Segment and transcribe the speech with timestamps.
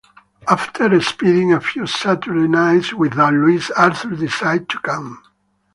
[0.47, 5.21] After spending a few Saturday nights without Louis, Arthur decided to come.